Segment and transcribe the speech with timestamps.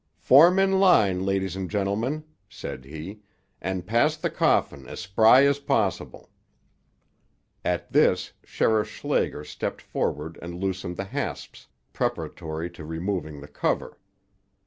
[0.17, 3.19] "Form in line, ladies and gentlemen," said he,
[3.61, 6.31] "and pass the coffin as spry as possible."
[7.63, 13.99] At this, Sheriff Schlager stepped forward and loosened the hasps, preparatory to removing the cover.